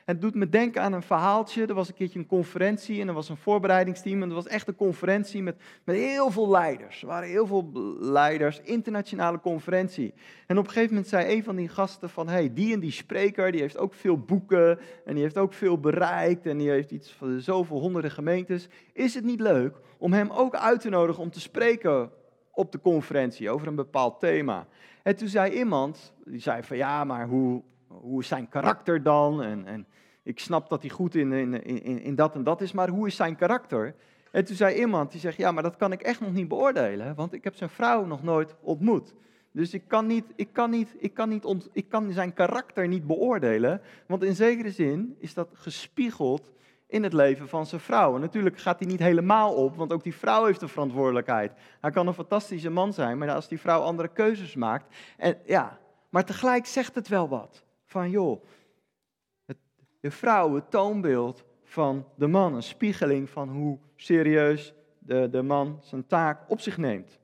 [0.08, 1.66] Het doet me denken aan een verhaaltje.
[1.66, 4.22] Er was een keertje een conferentie en er was een voorbereidingsteam.
[4.22, 7.02] En er was echt een conferentie met, met heel veel leiders.
[7.02, 10.14] Er waren heel veel leiders, internationale conferentie.
[10.46, 12.28] En op een gegeven moment zei een van die gasten van...
[12.28, 15.80] hey, die en die spreker, die heeft ook veel boeken en die heeft ook veel
[15.80, 16.46] bereikt...
[16.46, 18.68] en die heeft iets van zoveel honderden gemeentes.
[18.92, 22.10] Is het niet leuk om hem ook uit te nodigen om te spreken
[22.50, 24.66] op de conferentie over een bepaald thema?
[25.02, 27.62] En toen zei iemand, die zei van ja, maar hoe,
[28.00, 29.42] hoe is zijn karakter dan?
[29.42, 29.86] En, en
[30.22, 33.06] ik snap dat hij goed in, in, in, in dat en dat is, maar hoe
[33.06, 33.94] is zijn karakter?
[34.30, 37.14] En toen zei iemand, die zegt, ja, maar dat kan ik echt nog niet beoordelen,
[37.14, 39.14] want ik heb zijn vrouw nog nooit ontmoet.
[39.52, 42.88] Dus ik kan, niet, ik, kan niet, ik, kan niet ont, ik kan zijn karakter
[42.88, 46.52] niet beoordelen, want in zekere zin is dat gespiegeld
[46.86, 48.14] in het leven van zijn vrouw.
[48.14, 51.52] En natuurlijk gaat hij niet helemaal op, want ook die vrouw heeft een verantwoordelijkheid.
[51.80, 55.78] Hij kan een fantastische man zijn, maar als die vrouw andere keuzes maakt, en ja,
[56.08, 57.64] maar tegelijk zegt het wel wat.
[57.88, 58.44] Van joh,
[60.00, 65.78] de vrouw het toonbeeld van de man, een spiegeling van hoe serieus de, de man
[65.82, 67.18] zijn taak op zich neemt.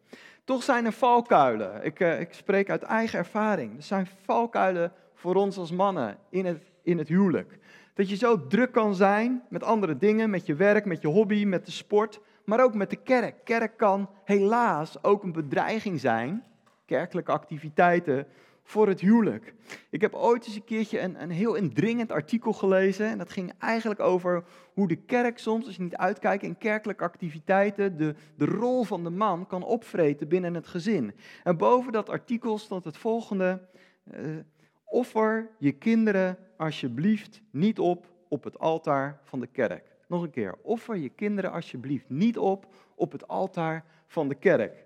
[0.45, 1.85] Toch zijn er valkuilen.
[1.85, 3.77] Ik, uh, ik spreek uit eigen ervaring.
[3.77, 7.59] Er zijn valkuilen voor ons als mannen in het, in het huwelijk.
[7.95, 11.45] Dat je zo druk kan zijn met andere dingen, met je werk, met je hobby,
[11.45, 13.45] met de sport, maar ook met de kerk.
[13.45, 16.45] Kerk kan helaas ook een bedreiging zijn,
[16.85, 18.27] kerkelijke activiteiten,
[18.65, 19.55] voor het huwelijk.
[19.91, 23.07] Ik heb ooit eens een keertje een, een heel indringend artikel gelezen.
[23.07, 27.05] En dat ging eigenlijk over hoe de kerk soms, als je niet uitkijkt in kerkelijke
[27.05, 31.15] activiteiten, de, de rol van de man kan opvreten binnen het gezin.
[31.43, 33.69] En boven dat artikel stond het volgende.
[34.15, 34.37] Uh,
[34.85, 39.97] offer je kinderen alsjeblieft niet op op het altaar van de kerk.
[40.09, 44.85] Nog een keer, offer je kinderen alsjeblieft niet op op het altaar van de kerk.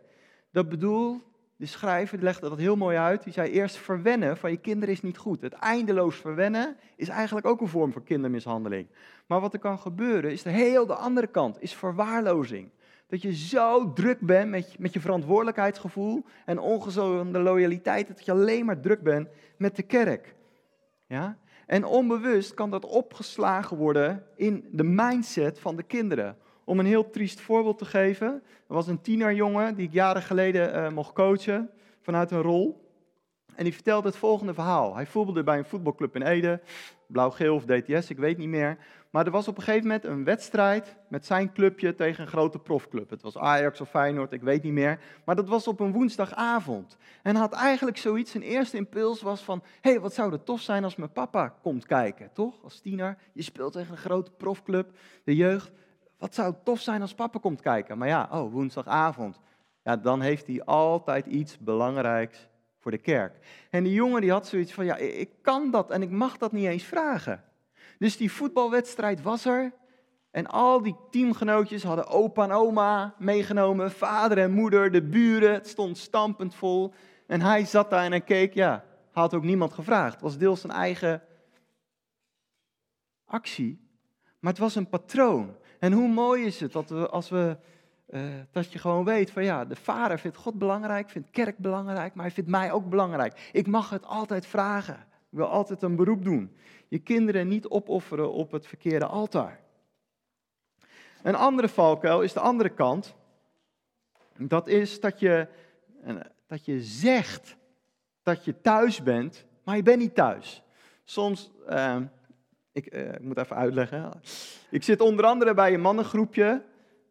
[0.51, 1.23] Dat bedoelt
[1.59, 3.25] de schrijver legde dat heel mooi uit.
[3.25, 5.41] Die zei eerst verwennen van je kinderen is niet goed.
[5.41, 8.87] Het eindeloos verwennen is eigenlijk ook een vorm van kindermishandeling.
[9.27, 12.71] Maar wat er kan gebeuren is de heel de andere kant, is verwaarlozing.
[13.07, 18.65] Dat je zo druk bent met, met je verantwoordelijkheidsgevoel en ongezonde loyaliteit, dat je alleen
[18.65, 20.35] maar druk bent met de kerk.
[21.07, 21.39] Ja?
[21.67, 26.37] En onbewust kan dat opgeslagen worden in de mindset van de kinderen.
[26.69, 28.27] Om een heel triest voorbeeld te geven.
[28.69, 32.91] Er was een tienerjongen die ik jaren geleden uh, mocht coachen vanuit een rol.
[33.55, 34.95] En die vertelde het volgende verhaal.
[34.95, 36.61] Hij voetbalde bij een voetbalclub in Ede,
[37.07, 38.79] blauw-geel of DTS, ik weet niet meer.
[39.11, 42.59] Maar er was op een gegeven moment een wedstrijd met zijn clubje tegen een grote
[42.59, 43.11] profclub.
[43.11, 44.99] Het was Ajax of Feyenoord, ik weet niet meer.
[45.25, 46.97] Maar dat was op een woensdagavond.
[47.23, 49.63] En had eigenlijk zoiets, zijn eerste impuls was van...
[49.81, 52.63] hé, hey, wat zou het tof zijn als mijn papa komt kijken, toch?
[52.63, 54.91] Als tiener, je speelt tegen een grote profclub,
[55.25, 55.73] de jeugd
[56.19, 57.99] wat zou tof zijn als papa komt kijken.
[57.99, 59.41] Maar ja, oh, woensdagavond.
[59.83, 63.67] Ja, dan heeft hij altijd iets belangrijks voor de kerk.
[63.71, 66.53] En die jongen die had zoiets van, ja, ik kan dat en ik mag dat
[66.53, 67.45] niet eens vragen.
[67.99, 69.73] Dus die voetbalwedstrijd was er.
[70.31, 75.53] En al die teamgenootjes hadden opa en oma meegenomen, vader en moeder, de buren.
[75.53, 76.93] Het stond stampend vol.
[77.27, 80.13] En hij zat daar en hij keek, ja, had ook niemand gevraagd.
[80.13, 81.23] Het was deels zijn eigen
[83.25, 83.89] actie.
[84.39, 85.57] Maar het was een patroon.
[85.79, 87.57] En hoe mooi is het dat, we, als we,
[88.11, 92.15] uh, dat je gewoon weet van ja, de vader vindt God belangrijk, vindt kerk belangrijk,
[92.15, 93.51] maar hij vindt mij ook belangrijk.
[93.53, 95.07] Ik mag het altijd vragen.
[95.31, 96.57] Ik wil altijd een beroep doen.
[96.89, 99.61] Je kinderen niet opofferen op het verkeerde altaar.
[101.23, 103.15] Een andere valkuil is de andere kant.
[104.37, 105.49] Dat is dat je,
[106.03, 107.57] eh, dat je zegt
[108.23, 110.63] dat je thuis bent, maar je bent niet thuis.
[111.05, 111.97] Soms, uh,
[112.73, 114.11] ik, uh, ik, moet even uitleggen.
[114.71, 116.63] Ik zit onder andere bij een mannengroepje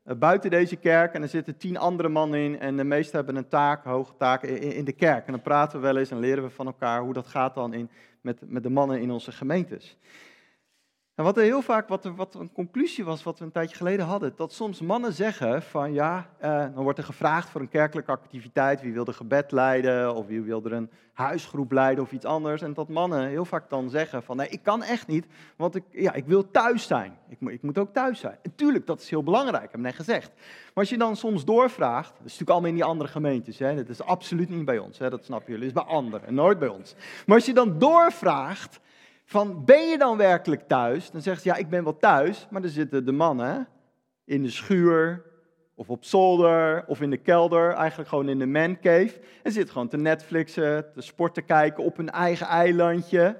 [0.05, 3.35] uh, buiten deze kerk en er zitten tien andere mannen in en de meesten hebben
[3.35, 5.25] een taak, hoge taak in, in, de kerk.
[5.25, 7.73] En dan praten we wel eens en leren we van elkaar hoe dat gaat dan
[7.73, 7.89] in,
[8.21, 9.97] met, met de mannen in onze gemeentes.
[11.17, 14.05] En wat er heel vaak, wat, wat een conclusie was, wat we een tijdje geleden
[14.05, 18.11] hadden, dat soms mannen zeggen van ja, uh, dan wordt er gevraagd voor een kerkelijke
[18.11, 22.25] activiteit, wie wil de gebed leiden of wie wil er een huisgroep leiden of iets
[22.25, 22.61] anders.
[22.61, 25.25] En dat mannen heel vaak dan zeggen van nee, ik kan echt niet,
[25.55, 27.17] want ik, ja, ik wil thuis zijn.
[27.29, 28.37] Ik, ik moet ook thuis zijn.
[28.41, 30.31] En tuurlijk, dat is heel belangrijk, heb ik net gezegd.
[30.35, 33.75] Maar als je dan soms doorvraagt, dat is natuurlijk allemaal in die andere gemeentes, hè,
[33.75, 36.59] dat is absoluut niet bij ons, hè, dat snappen jullie, dat is bij anderen, nooit
[36.59, 36.95] bij ons.
[37.25, 38.79] Maar als je dan doorvraagt,
[39.29, 41.11] van ben je dan werkelijk thuis?
[41.11, 43.67] Dan zegt ze, ja, ik ben wel thuis, maar dan zitten de mannen
[44.25, 45.23] in de schuur,
[45.75, 49.19] of op zolder, of in de kelder, eigenlijk gewoon in de mancave.
[49.43, 53.39] En zitten gewoon te Netflixen, te sporten kijken op hun eigen eilandje.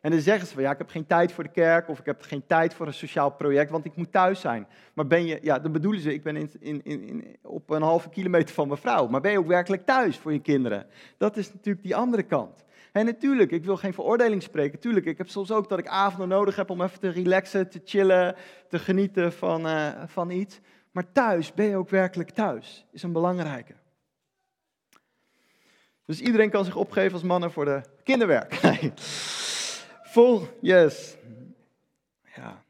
[0.00, 2.06] En dan zeggen ze van, ja, ik heb geen tijd voor de kerk, of ik
[2.06, 4.66] heb geen tijd voor een sociaal project, want ik moet thuis zijn.
[4.94, 8.08] Maar ben je, ja, dan bedoelen ze, ik ben in, in, in, op een halve
[8.08, 9.08] kilometer van mijn vrouw.
[9.08, 10.86] Maar ben je ook werkelijk thuis voor je kinderen?
[11.18, 12.64] Dat is natuurlijk die andere kant.
[12.96, 14.78] En natuurlijk, ik wil geen veroordeling spreken.
[14.78, 17.80] Tuurlijk, ik heb soms ook dat ik avonden nodig heb om even te relaxen, te
[17.84, 18.36] chillen,
[18.68, 20.60] te genieten van, uh, van iets.
[20.90, 22.86] Maar thuis, ben je ook werkelijk thuis?
[22.92, 23.74] Is een belangrijke.
[26.04, 28.54] Dus iedereen kan zich opgeven als mannen voor de kinderwerk.
[30.14, 31.16] Vol, yes.
[32.36, 32.62] Ja.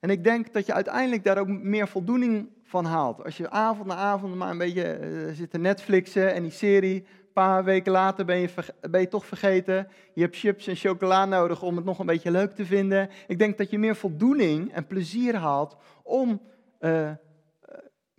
[0.00, 3.24] En ik denk dat je uiteindelijk daar ook meer voldoening van haalt.
[3.24, 7.06] Als je avond na avond maar een beetje uh, zit te Netflixen en die serie
[7.32, 8.48] paar weken later ben je,
[8.90, 9.88] ben je toch vergeten.
[10.14, 13.10] Je hebt chips en chocola nodig om het nog een beetje leuk te vinden.
[13.26, 16.40] Ik denk dat je meer voldoening en plezier haalt om
[16.80, 17.10] uh,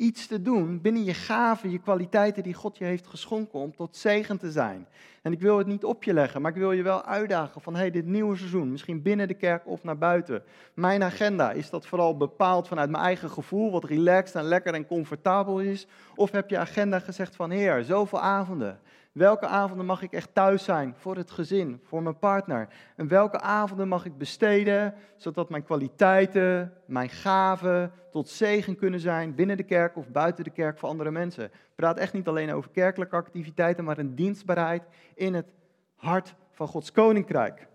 [0.02, 3.97] iets te doen binnen je gaven, je kwaliteiten die God je heeft geschonken om tot
[3.97, 4.88] zegen te zijn.
[5.21, 7.76] En ik wil het niet op je leggen, maar ik wil je wel uitdagen van
[7.76, 10.43] hey, dit nieuwe seizoen, misschien binnen de kerk of naar buiten.
[10.74, 14.86] Mijn agenda, is dat vooral bepaald vanuit mijn eigen gevoel, wat relaxed en lekker en
[14.86, 15.88] comfortabel is?
[16.15, 18.80] Of heb je agenda gezegd van Heer, zoveel avonden,
[19.12, 22.67] Welke avonden mag ik echt thuis zijn voor het gezin, voor mijn partner?
[22.95, 29.36] En welke avonden mag ik besteden, zodat mijn kwaliteiten, mijn gaven tot zegen kunnen zijn
[29.36, 31.52] binnen de kerk of buiten de kerk voor andere mensen?
[31.76, 34.84] Praat echt niet alleen over kerkelijke activiteiten, maar een dienstbaarheid
[35.15, 35.47] in het
[35.95, 37.67] hart van Gods koninkrijk.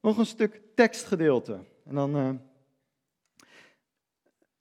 [0.00, 1.58] Nog een stuk tekstgedeelte.
[1.84, 2.16] En dan.
[2.16, 2.30] Uh,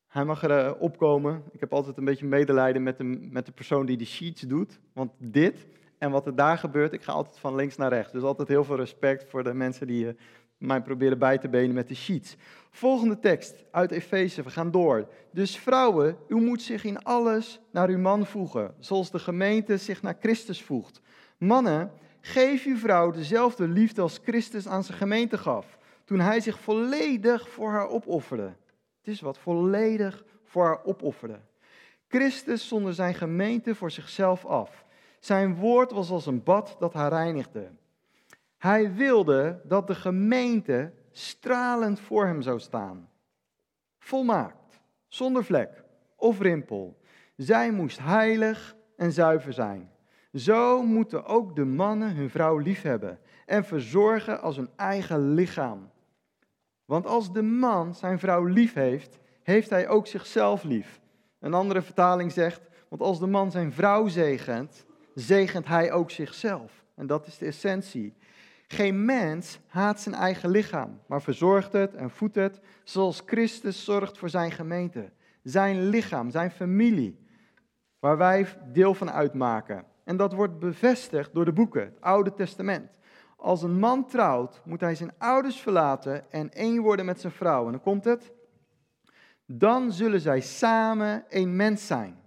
[0.07, 1.43] hij mag er uh, opkomen.
[1.51, 4.79] Ik heb altijd een beetje medelijden met de, met de persoon die de sheets doet.
[4.93, 5.67] Want dit
[6.05, 8.11] en wat er daar gebeurt, ik ga altijd van links naar rechts.
[8.11, 10.13] Dus altijd heel veel respect voor de mensen die uh,
[10.57, 12.35] mij proberen bij te benen met de sheets.
[12.71, 15.07] Volgende tekst uit Efeze, we gaan door.
[15.31, 20.01] Dus vrouwen, u moet zich in alles naar uw man voegen, zoals de gemeente zich
[20.01, 21.01] naar Christus voegt.
[21.37, 21.91] Mannen,
[22.21, 27.49] geef uw vrouw dezelfde liefde als Christus aan zijn gemeente gaf, toen hij zich volledig
[27.49, 28.53] voor haar opofferde.
[28.97, 31.39] Het is wat, volledig voor haar opofferde.
[32.07, 34.84] Christus zonder zijn gemeente voor zichzelf af.
[35.25, 37.69] Zijn woord was als een bad dat haar reinigde.
[38.57, 43.09] Hij wilde dat de gemeente stralend voor hem zou staan.
[43.99, 45.83] Volmaakt, zonder vlek
[46.15, 46.97] of rimpel.
[47.35, 49.91] Zij moest heilig en zuiver zijn.
[50.33, 55.91] Zo moeten ook de mannen hun vrouw liefhebben en verzorgen als hun eigen lichaam.
[56.85, 60.99] Want als de man zijn vrouw lief heeft, heeft hij ook zichzelf lief.
[61.39, 66.83] Een andere vertaling zegt, want als de man zijn vrouw zegent, zegent hij ook zichzelf.
[66.95, 68.13] En dat is de essentie.
[68.67, 74.17] Geen mens haat zijn eigen lichaam, maar verzorgt het en voedt het zoals Christus zorgt
[74.17, 75.11] voor zijn gemeente.
[75.43, 77.19] Zijn lichaam, zijn familie,
[77.99, 79.85] waar wij deel van uitmaken.
[80.03, 82.99] En dat wordt bevestigd door de boeken, het Oude Testament.
[83.35, 87.65] Als een man trouwt, moet hij zijn ouders verlaten en één worden met zijn vrouw.
[87.65, 88.33] En dan komt het.
[89.45, 92.17] Dan zullen zij samen één mens zijn.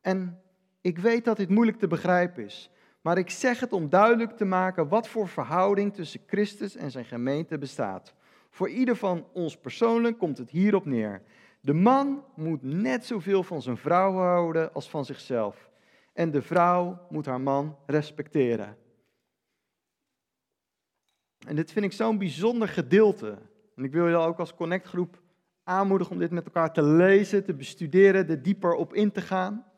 [0.00, 0.42] En
[0.82, 2.70] ik weet dat dit moeilijk te begrijpen is.
[3.00, 7.04] Maar ik zeg het om duidelijk te maken wat voor verhouding tussen Christus en zijn
[7.04, 8.14] gemeente bestaat.
[8.50, 11.22] Voor ieder van ons persoonlijk komt het hierop neer.
[11.60, 15.70] De man moet net zoveel van zijn vrouw houden als van zichzelf.
[16.12, 18.76] En de vrouw moet haar man respecteren.
[21.46, 23.38] En dit vind ik zo'n bijzonder gedeelte.
[23.76, 25.20] En ik wil je ook als connectgroep
[25.64, 29.71] aanmoedigen om dit met elkaar te lezen, te bestuderen, er dieper op in te gaan.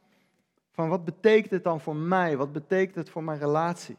[0.74, 2.36] Van wat betekent het dan voor mij?
[2.36, 3.96] Wat betekent het voor mijn relatie?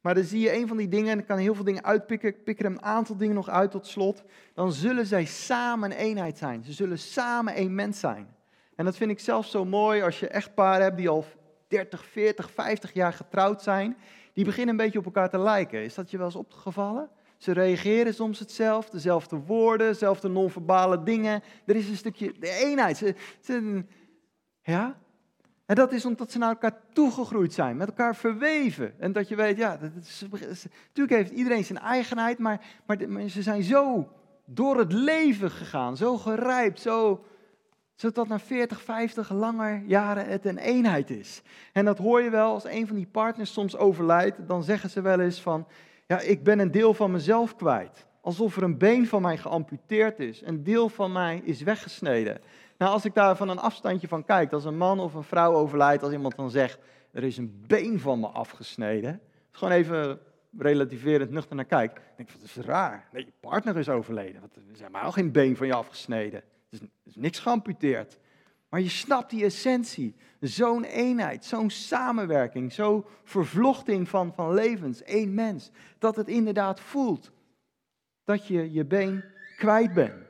[0.00, 2.28] Maar dan zie je een van die dingen, en ik kan heel veel dingen uitpikken,
[2.28, 4.22] ik pik er een aantal dingen nog uit tot slot.
[4.54, 6.64] Dan zullen zij samen een eenheid zijn.
[6.64, 8.36] Ze zullen samen één mens zijn.
[8.74, 11.24] En dat vind ik zelf zo mooi als je echt paar hebt die al
[11.68, 13.96] 30, 40, 50 jaar getrouwd zijn.
[14.32, 15.82] Die beginnen een beetje op elkaar te lijken.
[15.82, 17.08] Is dat je wel eens opgevallen?
[17.36, 21.42] Ze reageren soms hetzelfde, dezelfde woorden, dezelfde non-verbale dingen.
[21.66, 22.96] Er is een stukje de eenheid.
[22.96, 23.84] Ze, ze,
[24.62, 24.98] ja?
[25.68, 29.00] En dat is omdat ze naar elkaar toegegroeid zijn, met elkaar verweven.
[29.00, 33.62] En dat je weet, ja, dat natuurlijk heeft iedereen zijn eigenheid, maar, maar, ze zijn
[33.62, 34.12] zo
[34.44, 37.24] door het leven gegaan, zo gerijpt, zo,
[37.94, 41.42] zodat na 40, 50 langer jaren het een eenheid is.
[41.72, 45.00] En dat hoor je wel als een van die partners soms overlijdt, dan zeggen ze
[45.00, 45.66] wel eens van,
[46.06, 48.06] ja, ik ben een deel van mezelf kwijt.
[48.20, 52.40] Alsof er een been van mij geamputeerd is, een deel van mij is weggesneden.
[52.78, 55.54] Nou, als ik daar van een afstandje van kijk, als een man of een vrouw
[55.54, 56.78] overlijdt, als iemand dan zegt,
[57.12, 59.20] er is een been van me afgesneden.
[59.50, 60.20] Gewoon even
[60.58, 61.94] relativerend nuchter naar kijk.
[61.94, 63.08] Dan denk ik, wat is raar.
[63.12, 64.40] Nee, je partner is overleden.
[64.40, 66.40] Wat, er is helemaal geen been van je afgesneden.
[66.40, 68.18] Er is, is niks geamputeerd.
[68.68, 70.16] Maar je snapt die essentie.
[70.40, 75.70] Zo'n eenheid, zo'n samenwerking, zo'n vervlochting van, van levens, één mens.
[75.98, 77.30] Dat het inderdaad voelt
[78.24, 79.24] dat je je been
[79.56, 80.27] kwijt bent.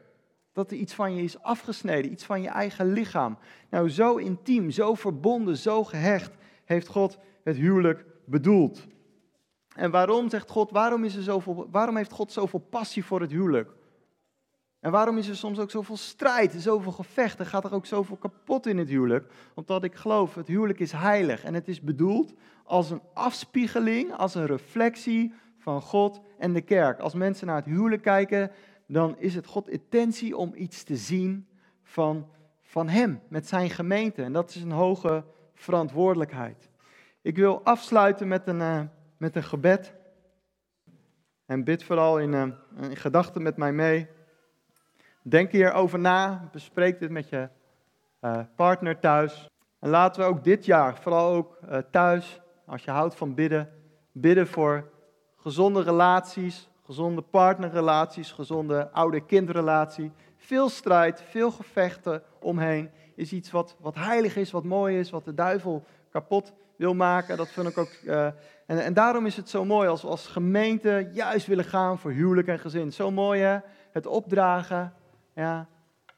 [0.59, 3.39] Dat er iets van je is afgesneden, iets van je eigen lichaam.
[3.71, 8.87] Nou, zo intiem, zo verbonden, zo gehecht heeft God het huwelijk bedoeld.
[9.75, 13.31] En waarom zegt God, waarom, is er zoveel, waarom heeft God zoveel passie voor het
[13.31, 13.71] huwelijk?
[14.81, 18.67] En waarom is er soms ook zoveel strijd, zoveel gevechten, gaat er ook zoveel kapot
[18.67, 19.33] in het huwelijk?
[19.55, 24.35] Omdat ik geloof, het huwelijk is heilig en het is bedoeld als een afspiegeling, als
[24.35, 26.99] een reflectie van God en de kerk.
[26.99, 28.51] Als mensen naar het huwelijk kijken,
[28.91, 31.49] dan is het God intentie om iets te zien
[31.83, 32.31] van,
[32.63, 34.23] van Hem, met zijn gemeente.
[34.23, 35.25] En dat is een hoge
[35.55, 36.71] verantwoordelijkheid.
[37.23, 38.81] Ik wil afsluiten met een, uh,
[39.17, 39.95] met een gebed.
[41.47, 42.43] En bid vooral in, uh,
[42.91, 44.09] in gedachten met mij mee.
[45.23, 47.49] Denk hierover na, bespreek dit met je
[48.21, 49.49] uh, partner thuis.
[49.79, 51.59] En laten we ook dit jaar, vooral ook
[51.91, 53.73] thuis, als je houdt van bidden,
[54.13, 54.91] bidden voor
[55.37, 60.13] gezonde relaties, gezonde partnerrelaties, gezonde oude-kindrelatie.
[60.37, 65.25] Veel strijd, veel gevechten omheen is iets wat, wat heilig is, wat mooi is, wat
[65.25, 67.37] de duivel kapot wil maken.
[67.37, 67.91] Dat vind ik ook.
[68.05, 68.27] Uh,
[68.67, 72.11] en, en, daarom is het zo mooi als we als gemeente juist willen gaan voor
[72.11, 72.93] huwelijk en gezin.
[72.93, 73.59] Zo mooi hè?
[73.91, 74.93] Het opdragen
[75.35, 75.69] ja,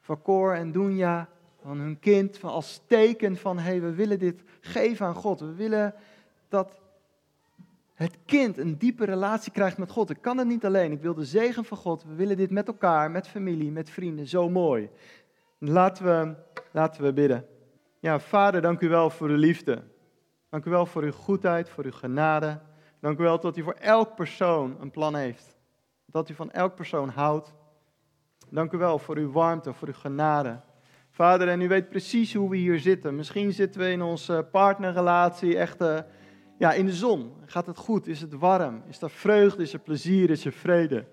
[0.01, 1.29] van Cor en Dunja,
[1.61, 5.39] van hun kind, van als teken van hé, hey, we willen dit geven aan God.
[5.39, 5.93] We willen
[6.49, 6.80] dat
[8.01, 10.09] het kind een diepe relatie krijgt met God.
[10.09, 10.91] Ik kan het niet alleen.
[10.91, 12.03] Ik wil de zegen van God.
[12.03, 14.27] We willen dit met elkaar, met familie, met vrienden.
[14.27, 14.89] Zo mooi.
[15.57, 16.35] Laten we,
[16.71, 17.45] laten we bidden.
[17.99, 19.83] Ja, Vader, dank u wel voor uw liefde.
[20.49, 22.59] Dank u wel voor uw goedheid, voor uw genade.
[22.99, 25.55] Dank u wel dat u voor elk persoon een plan heeft.
[26.05, 27.53] Dat u van elk persoon houdt.
[28.49, 30.59] Dank u wel voor uw warmte, voor uw genade.
[31.09, 33.15] Vader, en u weet precies hoe we hier zitten.
[33.15, 35.99] Misschien zitten we in onze partnerrelatie echt uh,
[36.61, 37.31] ja, in de zon.
[37.45, 38.07] Gaat het goed?
[38.07, 38.83] Is het warm?
[38.87, 39.61] Is er vreugde?
[39.61, 40.29] Is er plezier?
[40.29, 41.05] Is er vrede?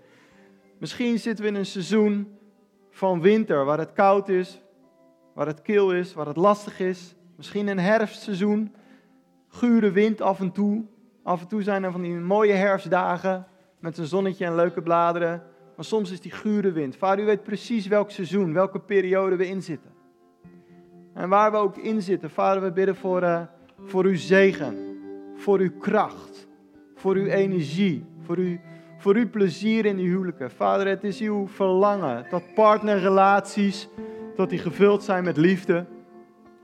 [0.78, 2.38] Misschien zitten we in een seizoen
[2.90, 4.61] van winter, waar het koud is,
[5.34, 7.14] waar het kil is, waar het lastig is.
[7.37, 8.74] Misschien een herfstseizoen,
[9.48, 10.84] gure wind af en toe.
[11.22, 13.46] Af en toe zijn er van die mooie herfstdagen
[13.78, 15.42] met een zonnetje en leuke bladeren.
[15.76, 16.96] Maar soms is die gure wind.
[16.96, 19.90] Vader, u weet precies welk seizoen, welke periode we in zitten.
[21.14, 23.42] En waar we ook in zitten, Vader, we bidden voor, uh,
[23.84, 24.88] voor uw zegen,
[25.38, 26.48] voor uw kracht,
[26.94, 28.59] voor uw energie, voor, uw,
[28.98, 30.51] voor uw plezier in uw huwelijken.
[30.51, 33.88] Vader, het is uw verlangen dat partnerrelaties,
[34.37, 35.87] dat die gevuld zijn met liefde,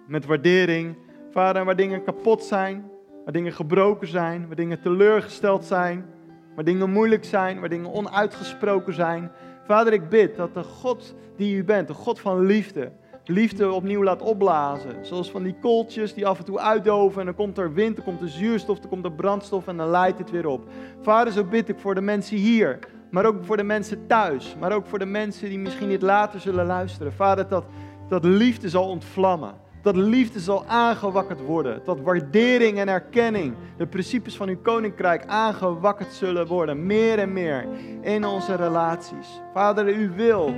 [0.07, 0.97] met waardering.
[1.31, 2.91] Vader, waar dingen kapot zijn,
[3.25, 6.07] waar dingen gebroken zijn, waar dingen teleurgesteld zijn,
[6.55, 9.31] waar dingen moeilijk zijn, waar dingen onuitgesproken zijn.
[9.67, 12.93] Vader, ik bid dat de God die u bent, de God van liefde,
[13.25, 15.07] liefde opnieuw laat opblazen.
[15.07, 18.05] Zoals van die kooltjes die af en toe uitdoven en dan komt er wind, dan
[18.05, 20.69] komt er zuurstof, dan komt er brandstof en dan leidt het weer op.
[21.03, 22.79] Vader, zo bid ik voor de mensen hier,
[23.11, 26.41] maar ook voor de mensen thuis, maar ook voor de mensen die misschien niet later
[26.41, 27.13] zullen luisteren.
[27.13, 27.65] Vader, dat,
[28.09, 31.81] dat liefde zal ontvlammen dat liefde zal aangewakkerd worden.
[31.85, 36.87] Dat waardering en erkenning, de principes van uw koninkrijk aangewakkerd zullen worden.
[36.87, 37.67] Meer en meer
[38.01, 39.41] in onze relaties.
[39.53, 40.55] Vader, u wil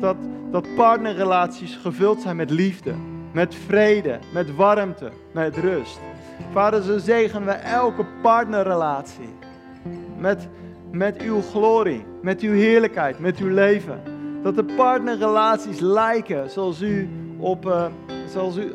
[0.00, 0.16] dat,
[0.50, 2.94] dat partnerrelaties gevuld zijn met liefde,
[3.32, 6.00] met vrede, met warmte, met rust.
[6.52, 9.34] Vader, zo zegenen we elke partnerrelatie
[10.18, 10.48] met,
[10.90, 14.00] met uw glorie, met uw heerlijkheid, met uw leven.
[14.42, 17.86] Dat de partnerrelaties lijken zoals u op, uh,
[18.28, 18.72] zoals u,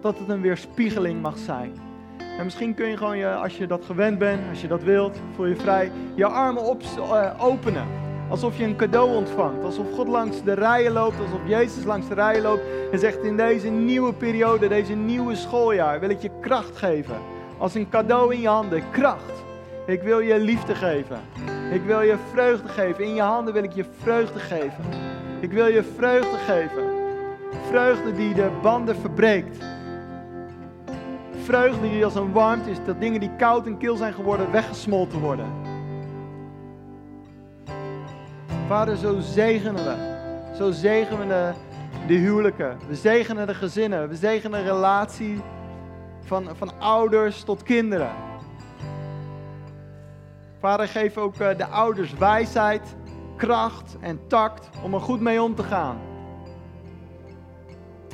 [0.00, 1.72] dat het een weerspiegeling mag zijn.
[2.38, 5.16] En misschien kun je gewoon, je, als je dat gewend bent, als je dat wilt,
[5.34, 6.62] voel je vrij, je armen
[6.96, 7.86] uh, openen.
[8.28, 9.64] Alsof je een cadeau ontvangt.
[9.64, 13.36] Alsof God langs de rijen loopt, alsof Jezus langs de rijen loopt en zegt in
[13.36, 17.16] deze nieuwe periode, deze nieuwe schooljaar, wil ik je kracht geven.
[17.58, 19.44] Als een cadeau in je handen, kracht.
[19.86, 21.20] Ik wil je liefde geven.
[21.72, 23.04] Ik wil je vreugde geven.
[23.04, 24.84] In je handen wil ik je vreugde geven.
[25.40, 26.97] Ik wil je vreugde geven.
[27.68, 29.64] Vreugde die de banden verbreekt.
[31.42, 35.20] Vreugde die als een warmte is, dat dingen die koud en kil zijn geworden, weggesmolten
[35.20, 35.46] worden.
[38.66, 40.16] Vader, zo zegenen we.
[40.56, 41.52] Zo zegenen we
[42.06, 42.78] de, huwelijken.
[42.88, 44.08] We zegenen de gezinnen.
[44.08, 45.40] We zegenen de relatie
[46.20, 48.12] van, van ouders tot kinderen.
[50.58, 52.96] Vader, geef ook eh, de ouders wijsheid,
[53.36, 56.07] kracht en tact om er goed mee om te gaan.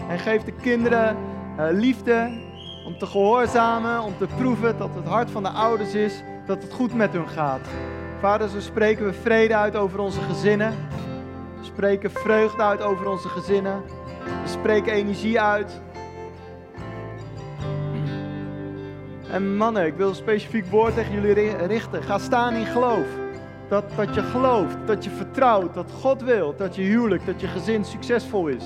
[0.08, 1.16] En geef de kinderen
[1.58, 2.40] uh, liefde
[2.86, 6.72] om te gehoorzamen, om te proeven dat het hart van de ouders is, dat het
[6.72, 7.68] goed met hun gaat.
[8.20, 10.74] Vader, zo spreken we vrede uit over onze gezinnen.
[11.58, 13.82] We spreken vreugde uit over onze gezinnen.
[14.42, 15.80] We spreken energie uit.
[19.30, 22.02] En mannen, ik wil een specifiek woord tegen jullie richten.
[22.02, 23.06] Ga staan in geloof.
[23.68, 27.46] Dat, dat je gelooft, dat je vertrouwt, dat God wil, dat je huwelijk, dat je
[27.46, 28.64] gezin succesvol is.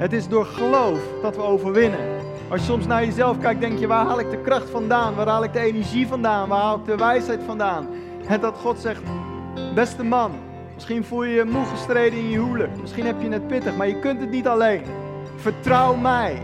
[0.00, 2.00] Het is door geloof dat we overwinnen.
[2.48, 5.14] Als je soms naar jezelf kijkt, denk je, waar haal ik de kracht vandaan?
[5.14, 6.48] Waar haal ik de energie vandaan?
[6.48, 7.86] Waar haal ik de wijsheid vandaan?
[8.26, 9.02] En dat God zegt,
[9.74, 10.30] beste man,
[10.74, 12.80] misschien voel je je moe gestreden in je huwelijk.
[12.80, 14.82] Misschien heb je het pittig, maar je kunt het niet alleen.
[15.36, 16.42] Vertrouw mij.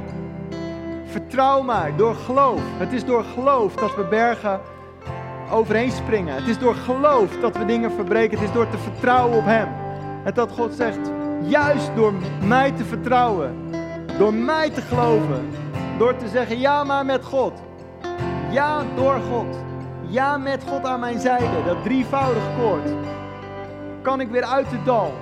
[1.07, 2.61] Vertrouw mij door geloof.
[2.79, 4.61] Het is door geloof dat we bergen
[5.51, 6.35] overheen springen.
[6.35, 8.39] Het is door geloof dat we dingen verbreken.
[8.39, 9.69] Het is door te vertrouwen op Hem.
[10.25, 11.11] En dat God zegt,
[11.47, 12.13] Juist door
[12.45, 13.55] mij te vertrouwen.
[14.19, 15.51] Door mij te geloven.
[15.99, 17.53] Door te zeggen ja maar met God.
[18.51, 19.57] Ja door God.
[20.09, 21.65] Ja met God aan mijn zijde.
[21.67, 22.89] Dat drievoudig koord.
[24.03, 25.13] Kan ik weer uit de dal.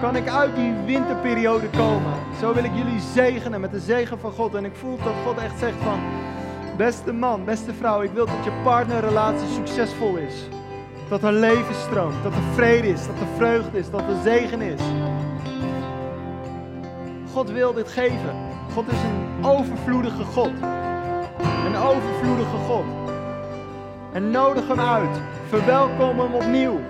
[0.00, 2.12] Kan ik uit die winterperiode komen.
[2.40, 4.54] Zo wil ik jullie zegenen met de zegen van God.
[4.54, 6.00] En ik voel dat God echt zegt van...
[6.76, 10.34] Beste man, beste vrouw, ik wil dat je partnerrelatie succesvol is.
[11.08, 14.60] Dat er leven stroomt, dat er vrede is, dat er vreugde is, dat er zegen
[14.60, 14.80] is.
[17.32, 18.34] God wil dit geven.
[18.74, 20.50] God is een overvloedige God.
[21.66, 22.84] Een overvloedige God.
[24.12, 25.20] En nodig hem uit.
[25.48, 26.80] Verwelkom hem opnieuw.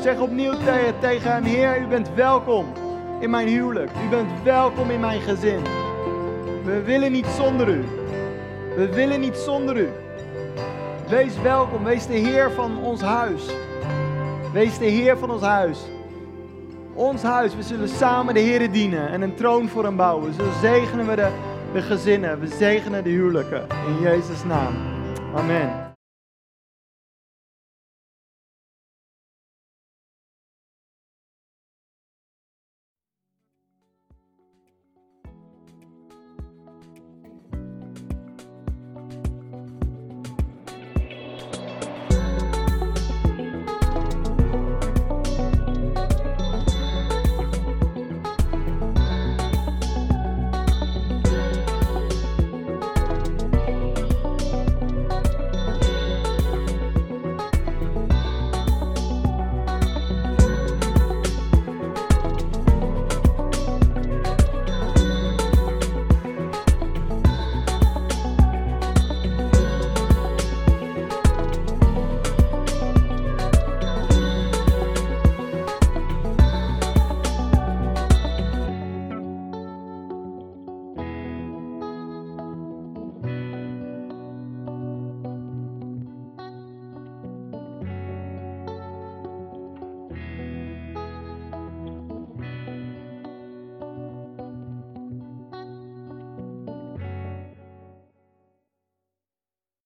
[0.00, 0.52] Zeg opnieuw
[1.00, 2.66] tegen hem, Heer, u bent welkom
[3.20, 3.90] in mijn huwelijk.
[4.06, 5.62] U bent welkom in mijn gezin.
[6.64, 7.84] We willen niet zonder u.
[8.76, 9.88] We willen niet zonder u.
[11.08, 13.42] Wees welkom, wees de Heer van ons huis.
[14.52, 15.78] Wees de Heer van ons huis.
[16.98, 20.34] Ons huis, we zullen samen de Heer dienen en een troon voor hem bouwen.
[20.34, 21.30] Zo zegenen we de,
[21.72, 23.66] de gezinnen, we zegenen de huwelijken.
[23.86, 24.74] In Jezus' naam.
[25.34, 25.87] Amen.